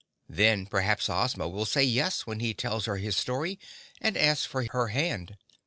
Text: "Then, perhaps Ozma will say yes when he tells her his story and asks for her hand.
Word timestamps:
"Then, 0.27 0.65
perhaps 0.65 1.11
Ozma 1.11 1.47
will 1.47 1.63
say 1.67 1.83
yes 1.83 2.25
when 2.25 2.39
he 2.39 2.55
tells 2.55 2.85
her 2.85 2.97
his 2.97 3.15
story 3.15 3.59
and 4.01 4.17
asks 4.17 4.47
for 4.47 4.65
her 4.71 4.87
hand. 4.87 5.37